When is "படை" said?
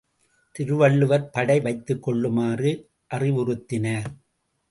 1.29-1.59